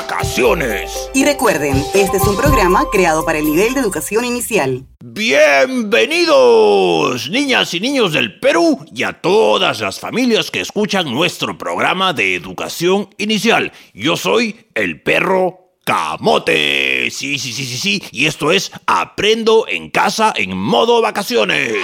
vacaciones. 0.00 1.10
Y 1.12 1.26
recuerden, 1.26 1.76
este 1.92 2.16
es 2.16 2.22
un 2.22 2.34
programa 2.36 2.86
creado 2.90 3.26
para 3.26 3.38
el 3.38 3.44
nivel 3.44 3.74
de 3.74 3.80
educación 3.80 4.24
inicial. 4.24 4.86
Bienvenidos, 5.04 7.28
niñas 7.28 7.74
y 7.74 7.80
niños 7.80 8.14
del 8.14 8.40
Perú 8.40 8.82
y 8.94 9.02
a 9.02 9.20
todas 9.20 9.80
las 9.80 10.00
familias 10.00 10.50
que 10.50 10.62
escuchan 10.62 11.12
nuestro 11.12 11.58
programa 11.58 12.14
de 12.14 12.34
educación 12.34 13.10
inicial. 13.18 13.72
Yo 13.92 14.16
soy 14.16 14.64
el 14.74 15.02
perro 15.02 15.74
Camote. 15.84 17.10
Sí, 17.10 17.38
sí, 17.38 17.52
sí, 17.52 17.66
sí, 17.66 17.76
sí. 17.76 18.02
Y 18.10 18.24
esto 18.24 18.52
es 18.52 18.72
Aprendo 18.86 19.68
en 19.68 19.90
casa 19.90 20.32
en 20.34 20.56
modo 20.56 21.02
vacaciones. 21.02 21.74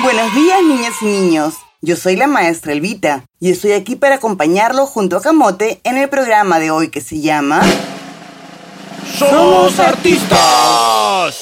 Buenos 0.00 0.32
días, 0.32 0.62
niñas 0.62 0.94
y 1.02 1.06
niños. 1.06 1.54
Yo 1.80 1.94
soy 1.94 2.16
la 2.16 2.26
maestra 2.26 2.72
Elvita 2.72 3.24
y 3.38 3.52
estoy 3.52 3.70
aquí 3.70 3.94
para 3.94 4.16
acompañarlo 4.16 4.84
junto 4.84 5.16
a 5.16 5.22
Camote 5.22 5.80
en 5.84 5.96
el 5.96 6.08
programa 6.08 6.58
de 6.58 6.72
hoy 6.72 6.88
que 6.88 7.00
se 7.00 7.20
llama 7.20 7.62
¡Somos 9.16 9.78
artistas! 9.78 11.38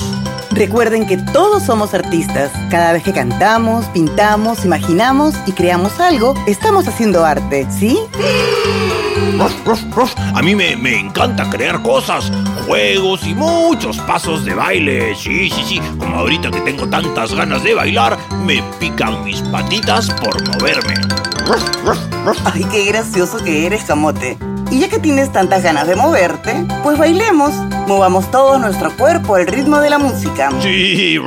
Recuerden 0.50 1.06
que 1.06 1.16
todos 1.16 1.62
somos 1.62 1.94
artistas. 1.94 2.50
Cada 2.70 2.92
vez 2.92 3.02
que 3.02 3.14
cantamos, 3.14 3.86
pintamos, 3.86 4.66
imaginamos 4.66 5.34
y 5.46 5.52
creamos 5.52 6.00
algo, 6.00 6.34
estamos 6.46 6.86
haciendo 6.86 7.24
arte, 7.24 7.66
¿sí? 7.70 7.98
A 10.34 10.42
mí 10.42 10.54
me, 10.54 10.76
me, 10.76 10.98
encanta 10.98 11.48
crear 11.48 11.82
cosas, 11.82 12.30
juegos 12.66 13.26
y 13.26 13.34
muchos 13.34 13.98
pasos 13.98 14.44
de 14.44 14.54
baile. 14.54 15.14
Sí, 15.14 15.50
sí, 15.50 15.64
sí. 15.66 15.80
Como 15.98 16.16
ahorita 16.16 16.50
que 16.50 16.60
tengo 16.60 16.88
tantas 16.88 17.34
ganas 17.34 17.62
de 17.62 17.74
bailar, 17.74 18.18
me 18.44 18.62
pican 18.78 19.24
mis 19.24 19.40
patitas 19.42 20.10
por 20.10 20.46
moverme. 20.48 20.94
Ay, 22.44 22.64
qué 22.70 22.84
gracioso 22.86 23.38
que 23.38 23.66
eres, 23.66 23.84
Camote. 23.84 24.36
Y 24.70 24.80
ya 24.80 24.88
que 24.88 24.98
tienes 24.98 25.32
tantas 25.32 25.62
ganas 25.62 25.86
de 25.86 25.94
moverte, 25.96 26.66
pues 26.82 26.98
bailemos. 26.98 27.52
Movamos 27.86 28.28
todo 28.32 28.58
nuestro 28.58 28.90
cuerpo 28.96 29.36
al 29.36 29.46
ritmo 29.46 29.78
de 29.78 29.90
la 29.90 29.98
música. 29.98 30.50
Sí, 30.60 31.18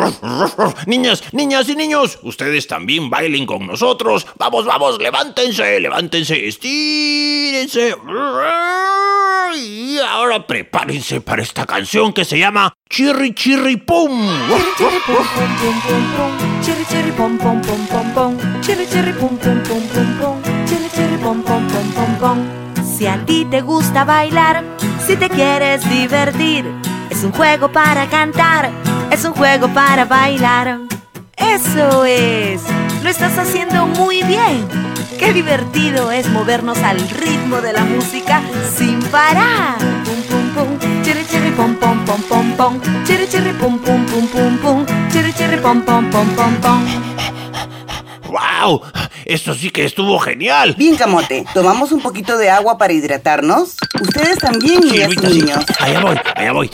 niñas, 0.85 1.23
niñas 1.31 1.69
y 1.69 1.75
niños, 1.75 2.19
ustedes 2.21 2.67
también 2.67 3.09
bailen 3.09 3.45
con 3.45 3.66
nosotros. 3.66 4.27
Vamos, 4.38 4.66
vamos, 4.66 4.99
levántense, 4.99 5.79
levántense, 5.79 6.47
estírense. 6.47 7.95
Y 9.55 9.99
ahora 9.99 10.45
prepárense 10.45 11.21
para 11.21 11.41
esta 11.41 11.66
canción 11.66 12.11
que 12.11 12.25
se 12.25 12.38
llama 12.38 12.73
Chirri 12.89 13.33
Chirri 13.33 13.77
Pum. 13.77 14.27
Chirri 14.77 14.99
pum 15.05 15.25
pum 15.25 15.61
pum 15.61 15.81
pum 15.81 16.03
pum. 16.16 16.61
Chirri 16.61 16.85
chirri 16.85 17.11
pum 17.11 17.38
pum 17.38 17.61
pum 17.61 17.88
pum 17.88 18.13
pum. 18.13 18.38
Chirri 18.61 18.85
chirri 18.85 19.13
pum 19.13 19.38
pum 19.38 19.63
pum 19.63 19.81
pum 19.94 20.17
pum. 20.19 20.41
Chirri 20.67 20.89
chirri 20.89 21.17
pum 21.17 21.41
pum 21.41 21.67
pum 21.67 21.91
pum 21.94 22.16
pum. 22.19 22.59
Si 22.83 23.07
a 23.07 23.17
ti 23.25 23.45
te 23.45 23.61
gusta 23.61 24.03
bailar, 24.03 24.63
si 25.09 25.15
te 25.15 25.27
quieres 25.27 25.89
divertir, 25.89 26.71
es 27.09 27.23
un 27.23 27.31
juego 27.31 27.71
para 27.71 28.05
cantar, 28.09 28.69
es 29.09 29.25
un 29.25 29.33
juego 29.33 29.67
para 29.69 30.05
bailar. 30.05 30.81
Eso 31.35 32.05
es, 32.05 32.61
lo 33.01 33.09
estás 33.09 33.35
haciendo 33.39 33.88
muy 33.88 34.21
bien. 34.21 34.67
Qué 35.17 35.33
divertido 35.33 36.11
es 36.11 36.29
movernos 36.29 36.77
al 36.83 36.99
ritmo 37.09 37.59
de 37.59 37.73
la 37.73 37.85
música 37.85 38.43
sin 38.77 38.99
parar. 39.05 39.79
Pum 40.05 40.21
pum 40.29 40.77
pum, 40.77 41.01
chiri 41.01 41.25
chiri 41.25 41.51
pom 41.57 41.73
pom 41.77 42.05
pom 42.05 42.21
pom 42.29 42.51
pom, 42.55 42.79
chiri 43.03 43.27
chiri 43.27 43.51
pum 43.53 43.79
pum 43.79 44.05
pum 44.05 44.27
pum 44.27 44.57
pum, 44.59 44.85
chiri 45.11 45.33
chiri 45.33 45.57
pom 45.57 45.81
pom 45.81 46.07
pom 46.11 46.27
pom 46.35 46.53
pom. 46.61 46.85
¡Wow! 48.29 48.83
Esto 49.30 49.53
sí 49.53 49.69
que 49.69 49.85
estuvo 49.85 50.17
genial. 50.17 50.73
Bien, 50.75 50.95
Camote, 50.95 51.45
tomamos 51.53 51.91
un 51.91 52.02
poquito 52.02 52.35
de 52.39 52.49
agua 52.49 52.80
para 52.80 52.94
hidratarnos. 52.94 53.75
Ustedes 54.02 54.39
también, 54.39 54.81
Sí, 54.81 54.95
y 54.95 55.02
Elvita, 55.02 55.30
sí. 55.30 55.41
niños. 55.41 55.63
Allá 55.80 56.02
voy, 56.02 56.19
allá 56.35 56.51
voy. 56.51 56.72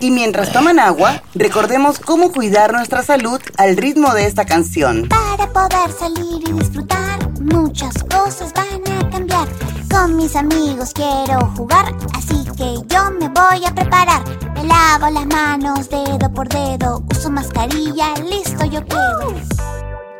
Y 0.00 0.10
mientras 0.10 0.52
toman 0.52 0.80
agua, 0.80 1.22
recordemos 1.36 2.00
cómo 2.00 2.32
cuidar 2.32 2.72
nuestra 2.72 3.04
salud 3.04 3.40
al 3.56 3.76
ritmo 3.76 4.12
de 4.14 4.26
esta 4.26 4.44
canción. 4.44 5.08
Para 5.08 5.48
poder 5.52 5.92
salir 5.96 6.42
y 6.48 6.52
disfrutar, 6.54 7.20
muchas 7.40 7.94
cosas 8.02 8.52
van 8.52 8.98
a 9.00 9.10
cambiar. 9.10 9.46
Con 9.88 10.16
mis 10.16 10.34
amigos 10.34 10.90
quiero 10.92 11.52
jugar, 11.56 11.94
así 12.14 12.44
que 12.56 12.74
yo 12.92 13.10
me 13.12 13.28
voy 13.28 13.64
a 13.64 13.72
preparar. 13.72 14.24
Me 14.54 14.64
lavo 14.64 15.08
las 15.08 15.26
manos 15.26 15.88
dedo 15.88 16.32
por 16.34 16.48
dedo, 16.48 17.04
uso 17.14 17.30
mascarilla, 17.30 18.14
listo 18.28 18.64
yo 18.64 18.84
quedo. 18.84 19.34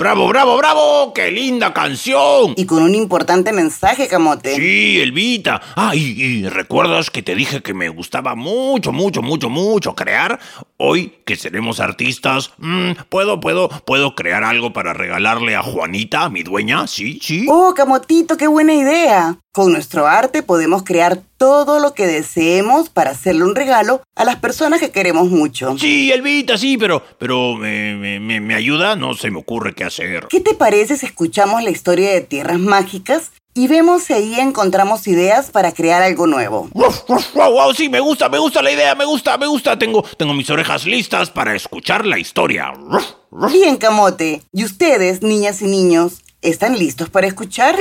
¡Bravo, 0.02 0.26
bravo, 0.26 0.56
bravo! 0.56 1.12
¡Qué 1.14 1.30
linda 1.30 1.72
canción! 1.72 2.54
Y 2.56 2.66
con 2.66 2.82
un 2.82 2.92
importante 2.92 3.52
mensaje, 3.52 4.08
Camote. 4.08 4.56
Sí, 4.56 5.00
Elvita. 5.00 5.62
Ah, 5.76 5.94
y, 5.94 6.20
y 6.20 6.48
recuerdas 6.48 7.08
que 7.08 7.22
te 7.22 7.36
dije 7.36 7.62
que 7.62 7.72
me 7.72 7.88
gustaba 7.88 8.34
mucho, 8.34 8.90
mucho, 8.90 9.22
mucho, 9.22 9.48
mucho 9.48 9.94
crear. 9.94 10.40
Hoy 10.84 11.14
que 11.24 11.36
seremos 11.36 11.78
artistas, 11.78 12.50
mm, 12.58 12.92
puedo, 13.08 13.38
puedo, 13.38 13.68
puedo 13.68 14.16
crear 14.16 14.42
algo 14.42 14.72
para 14.72 14.92
regalarle 14.92 15.54
a 15.54 15.62
Juanita, 15.62 16.28
mi 16.28 16.42
dueña. 16.42 16.88
Sí, 16.88 17.20
sí. 17.22 17.46
Oh, 17.48 17.72
Camotito, 17.74 18.36
qué 18.36 18.48
buena 18.48 18.74
idea. 18.74 19.36
Con 19.52 19.70
nuestro 19.70 20.08
arte 20.08 20.42
podemos 20.42 20.82
crear 20.82 21.20
todo 21.36 21.78
lo 21.78 21.94
que 21.94 22.06
deseemos 22.08 22.88
para 22.88 23.10
hacerle 23.12 23.44
un 23.44 23.54
regalo 23.54 24.02
a 24.16 24.24
las 24.24 24.36
personas 24.36 24.80
que 24.80 24.90
queremos 24.90 25.28
mucho. 25.30 25.76
Sí, 25.78 26.10
Elvita, 26.10 26.58
sí, 26.58 26.76
pero, 26.78 27.04
pero 27.18 27.54
me, 27.54 27.94
me- 27.94 28.18
me- 28.18 28.40
me 28.40 28.54
ayuda, 28.54 28.96
no 28.96 29.14
se 29.14 29.30
me 29.30 29.38
ocurre 29.38 29.74
qué 29.74 29.84
hacer. 29.84 30.26
¿Qué 30.30 30.40
te 30.40 30.54
parece 30.54 30.96
si 30.96 31.06
escuchamos 31.06 31.62
la 31.62 31.70
historia 31.70 32.10
de 32.10 32.22
Tierras 32.22 32.58
Mágicas 32.58 33.30
y 33.54 33.68
vemos 33.68 34.04
si 34.04 34.14
ahí 34.14 34.40
encontramos 34.40 35.06
ideas 35.06 35.50
para 35.50 35.72
crear 35.72 36.02
algo 36.02 36.26
nuevo? 36.26 36.68
Uf, 36.72 37.02
uf, 37.08 37.34
wow, 37.34 37.52
wow, 37.52 37.74
sí, 37.74 37.88
me 37.88 38.00
gusta, 38.00 38.28
me 38.28 38.38
gusta 38.38 38.62
la 38.62 38.72
idea, 38.72 38.94
me 38.94 39.04
gusta, 39.04 39.36
me 39.36 39.46
gusta. 39.46 39.78
Tengo, 39.78 40.02
tengo 40.16 40.32
mis 40.32 40.48
orejas 40.48 40.86
listas 40.86 41.30
para 41.30 41.54
escuchar 41.54 42.06
la 42.06 42.18
historia. 42.18 42.72
Uf. 42.72 43.04
Bien, 43.52 43.76
Camote. 43.76 44.42
¿Y 44.52 44.64
ustedes, 44.64 45.22
niñas 45.22 45.62
y 45.62 45.66
niños, 45.66 46.22
están 46.40 46.78
listos 46.78 47.10
para 47.10 47.26
escuchar? 47.26 47.76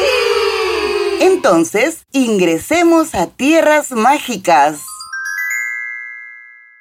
Entonces, 1.22 2.06
ingresemos 2.12 3.16
a 3.16 3.28
Tierras 3.28 3.92
Mágicas. 3.92 4.80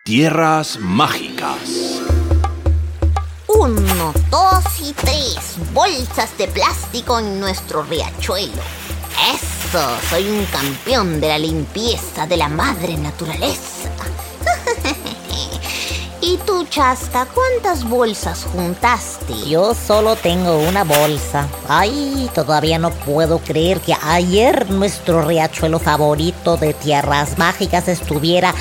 Tierras 0.03 0.79
mágicas. 0.81 2.01
Uno, 3.47 4.15
dos 4.31 4.65
y 4.81 4.93
tres 4.95 5.57
bolsas 5.75 6.37
de 6.39 6.49
plástico 6.49 7.19
en 7.19 7.39
nuestro 7.39 7.83
riachuelo. 7.83 8.80
Eso, 9.29 9.87
soy 10.09 10.29
un 10.29 10.47
campeón 10.47 11.21
de 11.21 11.29
la 11.29 11.39
limpieza 11.39 12.27
de 12.27 12.37
la 12.39 12.49
madre 12.49 12.97
naturaleza. 12.97 13.91
¿Y 16.23 16.39
tú, 16.39 16.65
Chasta, 16.67 17.27
cuántas 17.27 17.89
bolsas 17.89 18.47
juntaste? 18.53 19.35
Yo 19.49 19.75
solo 19.75 20.17
tengo 20.17 20.59
una 20.59 20.85
bolsa. 20.85 21.49
Ay, 21.69 22.31
todavía 22.35 22.79
no 22.79 22.91
puedo 22.91 23.39
creer 23.41 23.81
que 23.81 23.95
ayer 24.03 24.71
nuestro 24.71 25.23
riachuelo 25.23 25.79
favorito 25.79 26.57
de 26.57 26.73
tierras 26.73 27.37
mágicas 27.37 27.89
estuviera 27.89 28.55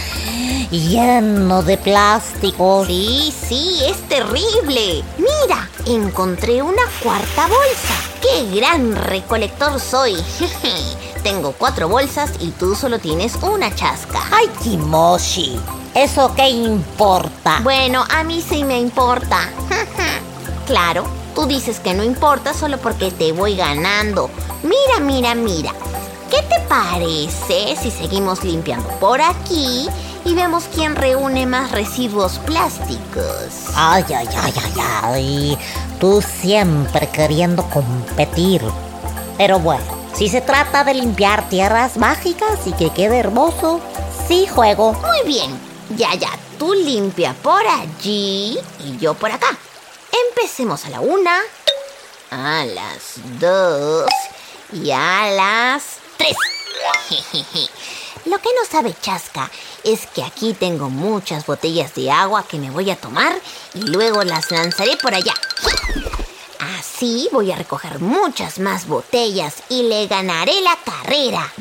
lleno 0.72 1.64
de 1.64 1.78
plástico. 1.78 2.86
Sí, 2.86 3.34
sí, 3.48 3.80
es 3.86 3.98
terrible. 4.09 5.03
Mira, 5.18 5.69
encontré 5.86 6.62
una 6.62 6.84
cuarta 7.02 7.48
bolsa. 7.48 8.09
¡Qué 8.22 8.50
gran 8.53 8.96
recolector 8.96 9.80
soy! 9.80 10.16
Tengo 11.24 11.53
cuatro 11.53 11.88
bolsas 11.88 12.31
y 12.40 12.52
tú 12.52 12.75
solo 12.75 13.00
tienes 13.00 13.35
una 13.41 13.74
chasca. 13.74 14.22
Ay, 14.31 14.47
Kimoshi, 14.62 15.59
¿eso 15.94 16.34
qué 16.35 16.50
importa? 16.50 17.59
Bueno, 17.62 18.06
a 18.09 18.24
mí 18.24 18.41
sí 18.41 18.63
me 18.63 18.80
importa. 18.80 19.50
claro, 20.68 21.03
tú 21.35 21.46
dices 21.46 21.80
que 21.80 21.94
no 21.94 22.04
importa 22.04 22.54
solo 22.54 22.77
porque 22.77 23.12
te 23.12 23.31
voy 23.31 23.56
ganando. 23.56 24.30
Mira, 24.63 25.00
mira, 25.01 25.36
mira. 25.36 25.74
¿Qué 26.30 26.44
te 26.44 26.60
parece 26.68 27.75
si 27.81 27.89
seguimos 27.89 28.44
limpiando 28.44 28.88
por 29.00 29.19
aquí 29.19 29.88
y 30.25 30.36
vemos 30.36 30.65
quién 30.75 30.95
reúne 30.95 31.48
más 31.48 31.72
residuos 31.72 32.38
plásticos? 32.39 33.72
Ay, 33.75 34.04
ay, 34.10 34.27
ay, 34.38 34.54
ay, 34.63 34.74
ay. 35.04 35.57
Tú 36.00 36.22
siempre 36.22 37.10
queriendo 37.10 37.63
competir. 37.69 38.62
Pero 39.38 39.60
bueno, 39.60 39.84
si 40.13 40.30
se 40.30 40.42
trata 40.42 40.84
de 40.84 40.94
limpiar 40.94 41.50
tierras 41.50 41.98
mágicas 41.98 42.60
y 42.66 42.72
que 42.74 42.90
quede 42.92 43.19
hermoso, 43.19 43.81
sí 44.28 44.48
juego. 44.48 44.94
Muy 44.94 45.28
bien, 45.28 45.60
ya, 45.98 46.16
ya, 46.16 46.30
tú 46.57 46.74
limpia 46.74 47.34
por 47.42 47.66
allí 47.68 48.57
y 48.80 48.98
yo 48.98 49.13
por 49.13 49.31
acá. 49.31 49.57
Empecemos 50.30 50.86
a 50.86 50.90
la 50.90 51.01
una, 51.01 51.40
a 52.31 52.66
las 52.66 53.19
dos 53.40 54.10
y 54.72 54.92
a 54.92 55.30
las 55.31 55.98
tres. 56.18 56.36
Lo 58.25 58.38
que 58.39 58.50
no 58.50 58.66
sabe 58.69 58.95
Chasca 59.01 59.50
es 59.83 60.06
que 60.07 60.24
aquí 60.24 60.54
tengo 60.54 60.89
muchas 60.89 61.45
botellas 61.45 61.95
de 61.95 62.12
agua 62.12 62.45
que 62.48 62.57
me 62.57 62.69
voy 62.69 62.92
a 62.92 62.95
tomar 62.95 63.33
y 63.74 63.81
luego 63.81 64.24
las 64.24 64.51
lanzaré 64.51 64.98
por 64.98 65.13
allá. 65.13 65.33
Así 66.77 67.30
voy 67.31 67.51
a 67.51 67.56
recoger 67.56 68.00
muchas 68.00 68.60
más 68.60 68.88
botellas 68.88 69.63
y 69.69 69.83
le 69.83 70.07
ganaré 70.07 70.62
la 70.62 70.77
carrera. 70.83 71.54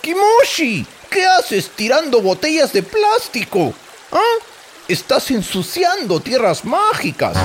¡Kimoshi! 0.00 0.86
¿Qué 1.10 1.26
haces 1.26 1.70
tirando 1.70 2.20
botellas 2.20 2.72
de 2.72 2.82
plástico? 2.82 3.72
¿Ah? 4.12 4.44
Estás 4.86 5.30
ensuciando 5.30 6.20
tierras 6.20 6.64
mágicas 6.64 7.36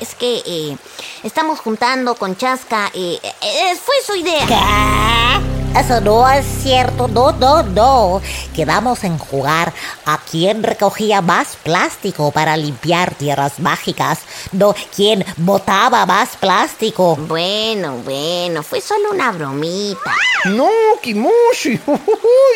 es 0.00 0.14
que 0.14 0.42
eh, 0.46 0.76
estamos 1.22 1.60
juntando 1.60 2.14
con 2.14 2.36
Chasca. 2.36 2.90
eh, 2.94 3.18
eh, 3.22 3.76
fue 3.82 3.94
su 4.04 4.14
idea. 4.14 4.46
¿Qué? 4.46 5.78
Eso 5.78 6.00
no 6.00 6.28
es 6.28 6.44
cierto, 6.62 7.08
no, 7.08 7.32
no, 7.32 7.62
no. 7.62 8.22
Quedamos 8.54 9.04
en 9.04 9.16
jugar 9.16 9.72
a 10.06 10.18
quién 10.18 10.62
recogía 10.62 11.20
más 11.22 11.56
plástico 11.56 12.32
para 12.32 12.56
limpiar 12.56 13.14
tierras 13.14 13.60
mágicas, 13.60 14.20
no 14.52 14.74
quién 14.94 15.24
botaba 15.36 16.04
más 16.04 16.36
plástico. 16.36 17.16
Bueno, 17.16 17.98
bueno, 18.04 18.62
fue 18.62 18.80
solo 18.80 19.12
una 19.12 19.30
bromita. 19.30 20.14
No, 20.46 20.70
Kimoshi. 21.00 21.80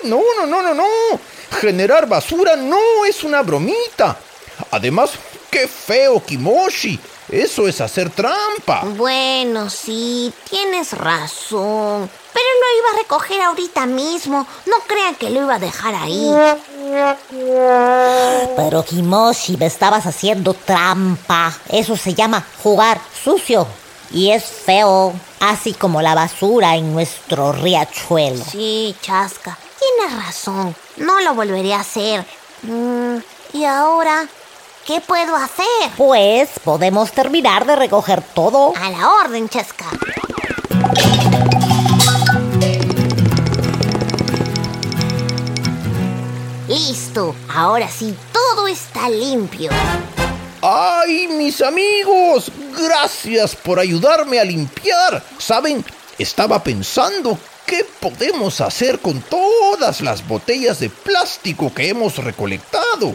No, 0.05 0.20
no, 0.40 0.46
no, 0.46 0.62
no, 0.62 0.75
no. 0.75 0.85
Generar 1.61 2.08
basura 2.08 2.56
no 2.56 3.05
es 3.05 3.23
una 3.23 3.43
bromita. 3.43 4.19
Además, 4.70 5.10
qué 5.50 5.69
feo, 5.69 6.22
Kimoshi. 6.25 6.99
Eso 7.28 7.66
es 7.69 7.81
hacer 7.81 8.10
trampa. 8.10 8.82
Bueno, 8.96 9.70
sí, 9.70 10.32
tienes 10.50 10.93
razón. 10.93 12.10
Pero 12.32 12.46
lo 12.60 12.78
iba 12.78 12.90
a 12.93 12.99
recoger 13.02 13.40
ahorita 13.40 13.87
mismo. 13.87 14.46
No 14.66 14.76
crean 14.87 15.14
que 15.14 15.31
lo 15.31 15.43
iba 15.43 15.54
a 15.54 15.58
dejar 15.58 15.94
ahí. 15.94 16.31
Pero 18.56 18.84
Kimoshi, 18.84 19.56
me 19.56 19.66
estabas 19.66 20.06
haciendo 20.06 20.52
trampa. 20.52 21.56
Eso 21.70 21.96
se 21.96 22.14
llama 22.14 22.44
jugar 22.62 23.00
sucio. 23.25 23.66
Y 24.10 24.31
es 24.31 24.44
feo, 24.44 25.14
así 25.40 25.72
como 25.72 26.02
la 26.02 26.14
basura 26.14 26.76
en 26.76 26.93
nuestro 26.93 27.52
riachuelo. 27.52 28.44
Sí, 28.44 28.94
Chasca, 29.00 29.56
tienes 29.78 30.26
razón. 30.26 30.76
No 30.99 31.20
lo 31.20 31.34
volveré 31.34 31.72
a 31.72 31.81
hacer. 31.81 32.26
Mm, 32.62 33.16
¿Y 33.54 33.64
ahora 33.64 34.28
qué 34.87 35.00
puedo 35.00 35.37
hacer? 35.37 35.90
Pues 35.96 36.50
podemos 36.64 37.12
terminar 37.12 37.67
de 37.67 37.76
recoger 37.76 38.23
todo. 38.34 38.73
A 38.76 38.90
la 38.90 39.11
orden, 39.25 39.49
Chasca. 39.49 39.87
Listo, 46.69 47.34
ahora 47.55 47.88
sí, 47.88 48.17
todo 48.32 48.67
está 48.67 49.08
limpio. 49.08 49.70
¡Ay, 50.62 51.28
mis 51.28 51.61
amigos! 51.61 52.50
Gracias 52.78 53.56
por 53.56 53.78
ayudarme 53.78 54.38
a 54.38 54.44
limpiar. 54.44 55.23
¿Saben? 55.38 55.85
Estaba 56.19 56.62
pensando 56.62 57.38
qué 57.67 57.85
podemos 58.00 58.61
hacer 58.61 59.00
con 59.00 59.20
todas 59.23 60.00
las 60.00 60.26
botellas 60.26 60.78
de 60.78 60.88
plástico 60.88 61.75
que 61.75 61.88
hemos 61.88 62.17
recolectado. 62.19 63.14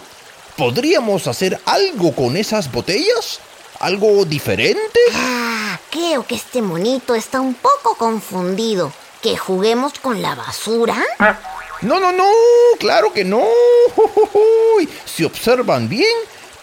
¿Podríamos 0.57 1.27
hacer 1.27 1.59
algo 1.65 2.15
con 2.15 2.36
esas 2.36 2.71
botellas? 2.71 3.39
¿Algo 3.80 4.25
diferente? 4.25 5.00
Ah, 5.13 5.80
creo 5.92 6.25
que 6.25 6.33
este 6.33 6.63
monito 6.63 7.13
está 7.13 7.39
un 7.39 7.54
poco 7.54 7.95
confundido. 7.95 8.92
¿Que 9.21 9.38
juguemos 9.38 9.94
con 10.00 10.19
la 10.24 10.33
basura? 10.33 10.98
No, 11.81 12.00
no, 12.00 12.12
no, 12.12 12.27
claro 12.80 13.13
que 13.13 13.24
no. 13.24 13.44
Si 15.06 15.24
observan 15.24 15.88
bien, 15.88 16.15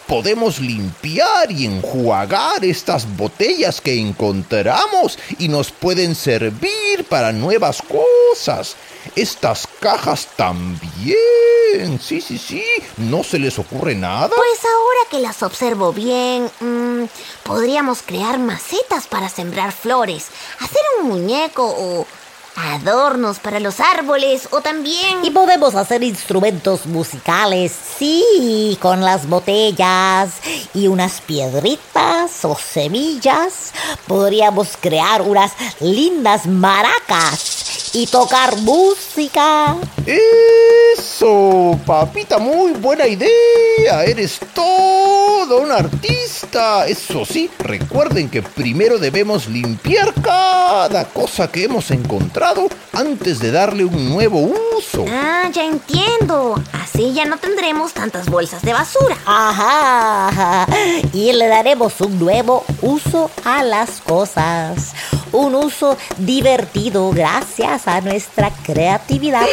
podemos 0.06 0.60
limpiar 0.60 1.50
y 1.50 1.66
enjuagar 1.66 2.64
estas 2.64 3.16
botellas 3.16 3.80
que 3.80 3.98
encontramos 3.98 5.18
y 5.38 5.48
nos 5.48 5.70
pueden 5.70 6.14
servir 6.14 7.04
para 7.08 7.32
nuevas 7.32 7.82
cosas. 7.82 8.76
Estas 9.16 9.66
cajas 9.80 10.28
también. 10.36 12.00
Sí, 12.00 12.20
sí, 12.20 12.38
sí. 12.38 12.64
¿No 12.96 13.22
se 13.22 13.38
les 13.38 13.58
ocurre 13.58 13.94
nada? 13.94 14.28
Pues 14.28 14.64
ahora 14.64 15.00
que 15.10 15.18
las 15.18 15.42
observo 15.42 15.92
bien, 15.92 16.50
mm, 16.60 17.04
podríamos 17.42 18.02
crear 18.02 18.38
macetas 18.38 19.06
para 19.06 19.28
sembrar 19.28 19.72
flores, 19.72 20.28
hacer 20.60 20.80
un 21.00 21.08
muñeco 21.08 21.66
o 21.66 22.06
adornos 22.56 23.38
para 23.38 23.60
los 23.60 23.80
árboles 23.80 24.48
o 24.50 24.60
también... 24.60 25.24
Y 25.24 25.30
podemos 25.30 25.74
hacer 25.74 26.02
instrumentos 26.02 26.86
musicales, 26.86 27.72
sí, 27.98 28.78
con 28.80 29.00
las 29.00 29.28
botellas 29.28 30.30
y 30.74 30.88
unas 30.88 31.20
piedritas 31.20 32.44
o 32.44 32.56
semillas. 32.56 33.72
Podríamos 34.06 34.76
crear 34.80 35.22
unas 35.22 35.52
lindas 35.80 36.46
maracas 36.46 37.53
y 37.94 38.06
tocar 38.08 38.56
música. 38.58 39.76
Eso, 40.04 41.78
papita, 41.86 42.38
muy 42.38 42.72
buena 42.72 43.06
idea. 43.06 44.04
Eres 44.04 44.40
todo 44.52 45.60
un 45.60 45.70
artista. 45.70 46.86
Eso 46.86 47.24
sí, 47.24 47.48
recuerden 47.60 48.28
que 48.28 48.42
primero 48.42 48.98
debemos 48.98 49.46
limpiar 49.48 50.12
cada 50.20 51.04
cosa 51.04 51.50
que 51.50 51.64
hemos 51.64 51.90
encontrado 51.92 52.68
antes 52.92 53.38
de 53.38 53.52
darle 53.52 53.84
un 53.84 54.10
nuevo 54.10 54.40
uso. 54.76 55.04
Ah, 55.08 55.48
ya 55.52 55.64
entiendo. 55.64 56.60
Así 56.72 57.12
ya 57.12 57.24
no 57.24 57.38
tendremos 57.38 57.92
tantas 57.92 58.28
bolsas 58.28 58.62
de 58.62 58.72
basura. 58.72 59.16
Ajá, 59.24 60.28
ajá. 60.28 60.66
Y 61.12 61.32
le 61.32 61.46
daremos 61.46 62.00
un 62.00 62.18
nuevo 62.18 62.64
uso 62.82 63.30
a 63.44 63.62
las 63.62 64.00
cosas. 64.00 64.92
Un 65.34 65.56
uso 65.56 65.96
divertido 66.16 67.10
gracias 67.10 67.88
a 67.88 68.00
nuestra 68.00 68.50
creatividad. 68.64 69.44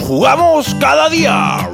Jugamos 0.00 0.74
cada 0.80 1.08
día. 1.08 1.70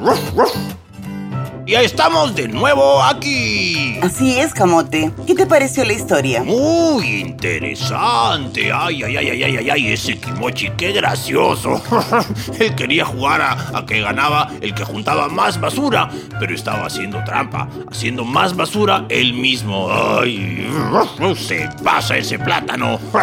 Ya 1.69 1.83
estamos 1.83 2.35
de 2.35 2.49
nuevo 2.49 3.03
aquí. 3.03 3.99
Así 4.01 4.39
es, 4.39 4.55
Camote. 4.55 5.13
¿Qué 5.27 5.35
te 5.35 5.45
pareció 5.45 5.85
la 5.85 5.93
historia? 5.93 6.43
Muy 6.43 7.21
interesante. 7.21 8.73
Ay, 8.73 9.03
ay, 9.03 9.19
ay, 9.19 9.29
ay, 9.29 9.43
ay, 9.43 9.57
ay, 9.59 9.71
ay, 9.71 9.89
ese 9.89 10.17
Kimochi, 10.17 10.71
qué 10.79 10.93
gracioso. 10.93 11.79
Él 12.59 12.75
quería 12.75 13.05
jugar 13.05 13.43
a, 13.43 13.77
a 13.77 13.85
que 13.85 14.01
ganaba 14.01 14.51
el 14.63 14.73
que 14.73 14.83
juntaba 14.83 15.29
más 15.29 15.61
basura, 15.61 16.09
pero 16.41 16.55
estaba 16.55 16.87
haciendo 16.87 17.23
trampa, 17.25 17.69
haciendo 17.91 18.25
más 18.25 18.57
basura 18.57 19.05
él 19.11 19.35
mismo. 19.35 19.91
Ay, 19.93 20.67
se 21.37 21.69
pasa 21.85 22.17
ese 22.17 22.39
plátano. 22.39 22.99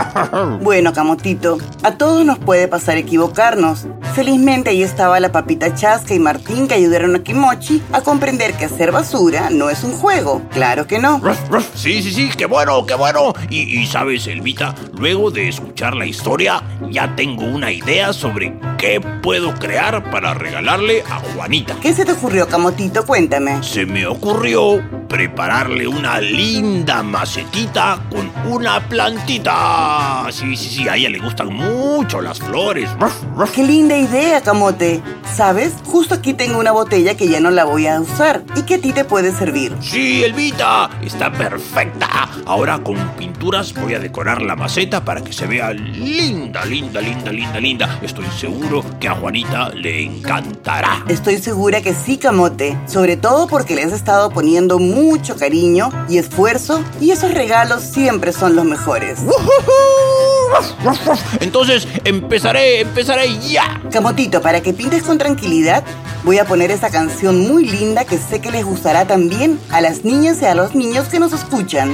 Bueno, 0.61 0.93
Camotito, 0.93 1.57
a 1.83 1.93
todos 1.93 2.25
nos 2.25 2.37
puede 2.39 2.67
pasar 2.67 2.97
equivocarnos. 2.97 3.87
Felizmente 4.13 4.69
ahí 4.69 4.83
estaba 4.83 5.19
la 5.19 5.31
papita 5.31 5.73
Chasca 5.73 6.13
y 6.13 6.19
Martín 6.19 6.67
que 6.67 6.75
ayudaron 6.75 7.15
a 7.15 7.19
Kimochi 7.19 7.81
a 7.91 8.01
comprender 8.01 8.34
que 8.37 8.65
hacer 8.65 8.91
basura 8.91 9.49
no 9.49 9.69
es 9.69 9.83
un 9.83 9.93
juego. 9.93 10.41
Claro 10.51 10.85
que 10.87 10.99
no. 10.99 11.19
Ruff, 11.19 11.39
ruff. 11.49 11.69
Sí, 11.75 12.03
sí, 12.03 12.11
sí, 12.11 12.29
qué 12.37 12.45
bueno, 12.45 12.85
qué 12.85 12.95
bueno. 12.95 13.33
Y 13.49 13.85
sabes, 13.85 14.27
Elvita, 14.27 14.75
luego 14.97 15.31
de 15.31 15.47
escuchar 15.47 15.95
la 15.95 16.05
historia, 16.05 16.61
ya 16.89 17.15
tengo 17.15 17.45
una 17.45 17.71
idea 17.71 18.11
sobre 18.13 18.53
qué 18.77 19.01
puedo 19.21 19.53
crear 19.55 20.09
para 20.11 20.33
regalarle 20.33 21.03
a 21.09 21.19
Juanita. 21.19 21.75
¿Qué 21.81 21.93
se 21.93 22.05
te 22.05 22.13
ocurrió, 22.13 22.47
Camotito? 22.47 23.05
Cuéntame. 23.05 23.63
Se 23.63 23.85
me 23.85 24.05
ocurrió 24.05 24.81
prepararle 25.07 25.87
una 25.87 26.19
linda 26.19 27.03
macetita 27.03 27.99
con 28.09 28.31
una 28.51 28.79
plantita. 28.87 30.27
Sí, 30.31 30.55
sí, 30.55 30.69
sí, 30.69 30.87
a 30.87 30.95
ella 30.95 31.09
le 31.09 31.19
gustan 31.19 31.53
mucho 31.53 32.21
las 32.21 32.39
flores. 32.39 32.89
Qué 33.53 33.63
linda 33.63 33.97
idea, 33.97 34.41
Camote. 34.41 35.01
¿Sabes? 35.33 35.73
Justo 35.85 36.15
aquí 36.15 36.33
tengo 36.33 36.59
una 36.59 36.71
botella 36.71 37.15
que 37.15 37.27
ya 37.27 37.39
no 37.39 37.51
la 37.51 37.63
voy 37.65 37.87
a 37.87 37.99
usar 37.99 38.43
y 38.55 38.63
que 38.63 38.75
a 38.75 38.81
ti 38.81 38.91
te 38.93 39.05
puede 39.05 39.31
servir. 39.31 39.75
Sí, 39.81 40.23
Elvita, 40.23 40.89
está 41.01 41.31
perfecta. 41.31 42.29
Ahora 42.45 42.79
con 42.79 42.97
pinturas 43.17 43.73
voy 43.73 43.93
a 43.95 43.99
decorar 43.99 44.41
la 44.41 44.55
maceta 44.55 45.03
para 45.03 45.21
que 45.21 45.33
se 45.33 45.47
vea 45.47 45.73
linda, 45.73 46.65
linda, 46.65 47.01
linda, 47.01 47.31
linda, 47.31 47.59
linda. 47.59 47.99
Estoy 48.01 48.25
seguro 48.37 48.64
que 48.99 49.07
a 49.07 49.15
Juanita 49.15 49.69
le 49.69 50.03
encantará. 50.03 51.03
Estoy 51.07 51.37
segura 51.37 51.81
que 51.81 51.93
sí, 51.93 52.17
Camote. 52.17 52.77
Sobre 52.87 53.15
todo 53.15 53.47
porque 53.47 53.75
le 53.75 53.83
has 53.83 53.93
estado 53.93 54.31
poniendo 54.31 54.79
mucho 54.79 55.35
cariño 55.35 55.89
y 56.09 56.17
esfuerzo 56.17 56.83
y 56.99 57.11
esos 57.11 57.33
regalos 57.33 57.83
siempre 57.83 58.31
son 58.31 58.55
los 58.55 58.65
mejores. 58.65 59.19
Entonces 61.39 61.87
empezaré, 62.03 62.81
empezaré 62.81 63.37
ya. 63.39 63.81
Camotito, 63.91 64.41
para 64.41 64.61
que 64.61 64.73
pintes 64.73 65.03
con 65.03 65.17
tranquilidad, 65.17 65.83
voy 66.23 66.39
a 66.39 66.45
poner 66.45 66.71
esa 66.71 66.89
canción 66.89 67.47
muy 67.47 67.65
linda 67.65 68.05
que 68.05 68.17
sé 68.17 68.41
que 68.41 68.51
les 68.51 68.65
gustará 68.65 69.05
también 69.05 69.59
a 69.71 69.81
las 69.81 70.03
niñas 70.03 70.41
y 70.41 70.45
a 70.45 70.55
los 70.55 70.73
niños 70.73 71.07
que 71.07 71.19
nos 71.19 71.33
escuchan. 71.33 71.93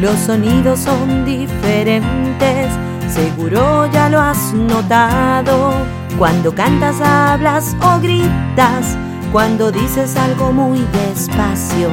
Los 0.00 0.18
sonidos 0.18 0.80
son 0.80 1.24
diferentes, 1.24 2.66
seguro 3.08 3.86
ya 3.86 4.10
lo 4.10 4.20
has 4.20 4.52
notado. 4.52 5.72
Cuando 6.18 6.54
cantas, 6.54 7.00
hablas 7.00 7.74
o 7.80 7.98
gritas, 8.00 8.96
cuando 9.32 9.72
dices 9.72 10.14
algo 10.16 10.52
muy 10.52 10.80
despacio. 10.92 11.88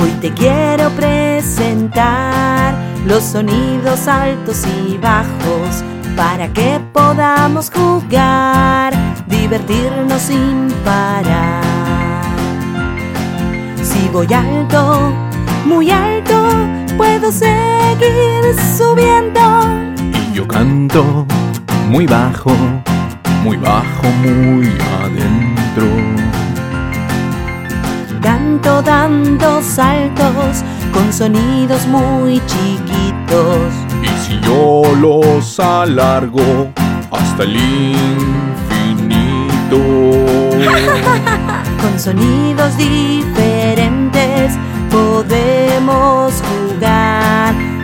Hoy 0.00 0.10
te 0.20 0.32
quiero 0.32 0.90
presentar 0.90 2.74
los 3.04 3.24
sonidos 3.24 4.06
altos 4.06 4.64
y 4.66 4.96
bajos 4.98 5.82
para 6.16 6.52
que 6.52 6.80
podamos 6.92 7.70
jugar, 7.70 8.92
divertirnos 9.26 10.22
sin 10.22 10.68
parar. 10.84 11.64
Si 13.82 14.08
voy 14.12 14.32
alto, 14.32 15.12
muy 15.64 15.90
alto, 15.90 16.79
puedo 17.00 17.32
seguir 17.32 18.54
subiendo. 18.76 19.40
Y 19.96 20.34
yo 20.34 20.46
canto 20.46 21.26
muy 21.88 22.06
bajo, 22.06 22.50
muy 23.42 23.56
bajo, 23.56 24.02
muy 24.22 24.68
adentro. 25.02 25.86
Canto 28.20 28.82
dando 28.82 29.62
saltos 29.62 30.62
con 30.92 31.10
sonidos 31.10 31.86
muy 31.86 32.38
chiquitos. 32.46 33.72
Y 34.02 34.08
si 34.22 34.38
yo 34.40 34.82
los 35.00 35.58
alargo 35.58 36.68
hasta 37.10 37.44
el 37.44 37.56
infinito. 37.56 38.10
Con 41.80 41.98
sonidos 41.98 42.76
diferentes 42.76 44.52
podemos 44.90 46.42
jugar, 46.42 46.59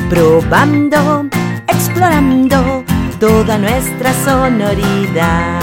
probando, 0.09 1.29
explorando 1.69 2.85
toda 3.19 3.59
nuestra 3.59 4.13
sonoridad. 4.25 5.61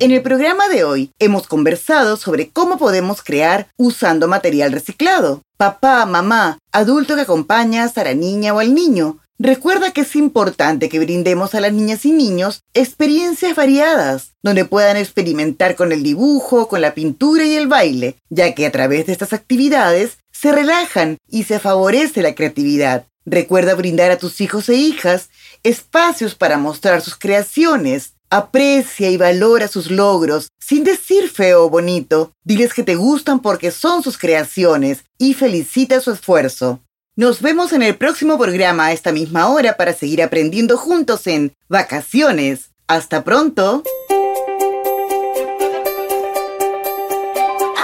En 0.00 0.12
el 0.12 0.22
programa 0.22 0.68
de 0.68 0.84
hoy 0.84 1.10
hemos 1.18 1.48
conversado 1.48 2.16
sobre 2.16 2.50
cómo 2.50 2.78
podemos 2.78 3.20
crear 3.22 3.66
usando 3.76 4.28
material 4.28 4.70
reciclado. 4.70 5.42
Papá, 5.56 6.06
mamá, 6.06 6.58
adulto 6.70 7.16
que 7.16 7.22
acompañas 7.22 7.98
a 7.98 8.04
la 8.04 8.14
niña 8.14 8.54
o 8.54 8.60
al 8.60 8.74
niño. 8.74 9.18
Recuerda 9.40 9.92
que 9.92 10.00
es 10.00 10.16
importante 10.16 10.88
que 10.88 10.98
brindemos 10.98 11.54
a 11.54 11.60
las 11.60 11.72
niñas 11.72 12.04
y 12.04 12.10
niños 12.10 12.62
experiencias 12.74 13.54
variadas, 13.54 14.32
donde 14.42 14.64
puedan 14.64 14.96
experimentar 14.96 15.76
con 15.76 15.92
el 15.92 16.02
dibujo, 16.02 16.66
con 16.66 16.80
la 16.80 16.92
pintura 16.92 17.44
y 17.44 17.54
el 17.54 17.68
baile, 17.68 18.16
ya 18.30 18.52
que 18.54 18.66
a 18.66 18.72
través 18.72 19.06
de 19.06 19.12
estas 19.12 19.32
actividades 19.32 20.18
se 20.32 20.50
relajan 20.50 21.18
y 21.28 21.44
se 21.44 21.60
favorece 21.60 22.20
la 22.22 22.34
creatividad. 22.34 23.06
Recuerda 23.24 23.74
brindar 23.74 24.10
a 24.10 24.18
tus 24.18 24.40
hijos 24.40 24.68
e 24.68 24.74
hijas 24.74 25.30
espacios 25.62 26.34
para 26.34 26.58
mostrar 26.58 27.00
sus 27.00 27.16
creaciones, 27.16 28.14
Aprecia 28.30 29.08
y 29.08 29.16
valora 29.16 29.68
sus 29.68 29.90
logros, 29.90 30.48
sin 30.60 30.84
decir 30.84 31.30
feo 31.30 31.64
o 31.64 31.70
bonito. 31.70 32.32
Diles 32.44 32.74
que 32.74 32.82
te 32.82 32.94
gustan 32.94 33.40
porque 33.40 33.70
son 33.70 34.02
sus 34.02 34.18
creaciones 34.18 35.04
y 35.16 35.32
felicita 35.32 35.98
su 36.00 36.12
esfuerzo. 36.12 36.80
Nos 37.18 37.42
vemos 37.42 37.72
en 37.72 37.82
el 37.82 37.96
próximo 37.96 38.38
programa 38.38 38.86
a 38.86 38.92
esta 38.92 39.10
misma 39.10 39.48
hora 39.48 39.76
para 39.76 39.92
seguir 39.92 40.22
aprendiendo 40.22 40.76
juntos 40.76 41.26
en 41.26 41.52
Vacaciones. 41.68 42.70
Hasta 42.86 43.24
pronto. 43.24 43.82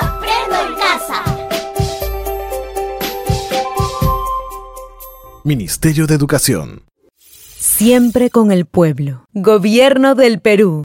Aprendo 0.00 0.55
en 0.55 0.75
casa. 0.76 1.25
Ministerio 5.43 6.07
de 6.07 6.14
Educación. 6.14 6.85
Siempre 7.59 8.31
con 8.31 8.53
el 8.53 8.67
pueblo. 8.67 9.26
Gobierno 9.33 10.14
del 10.14 10.41
Perú. 10.41 10.83